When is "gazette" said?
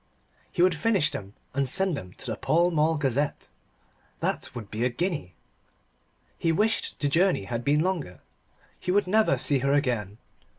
2.97-3.49